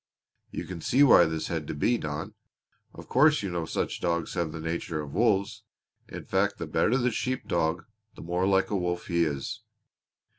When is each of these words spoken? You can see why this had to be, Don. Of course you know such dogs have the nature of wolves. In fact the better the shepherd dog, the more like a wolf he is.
You 0.49 0.65
can 0.65 0.81
see 0.81 1.03
why 1.03 1.25
this 1.25 1.49
had 1.49 1.67
to 1.67 1.75
be, 1.75 1.99
Don. 1.99 2.33
Of 2.91 3.07
course 3.07 3.43
you 3.43 3.51
know 3.51 3.65
such 3.67 4.01
dogs 4.01 4.33
have 4.33 4.51
the 4.51 4.59
nature 4.59 4.99
of 4.99 5.13
wolves. 5.13 5.61
In 6.07 6.25
fact 6.25 6.57
the 6.57 6.65
better 6.65 6.97
the 6.97 7.11
shepherd 7.11 7.47
dog, 7.47 7.85
the 8.15 8.23
more 8.23 8.47
like 8.47 8.71
a 8.71 8.75
wolf 8.75 9.05
he 9.05 9.23
is. 9.23 9.61